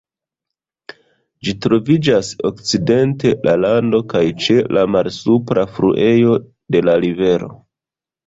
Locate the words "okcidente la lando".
2.49-4.01